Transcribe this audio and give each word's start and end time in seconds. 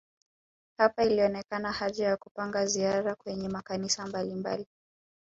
Hapo 0.77 1.01
ilionekana 1.01 1.71
haja 1.71 2.05
ya 2.07 2.17
kupanga 2.17 2.65
ziara 2.65 3.15
kwenye 3.15 3.49
makanisa 3.49 4.07
mbalimbali 4.07 4.67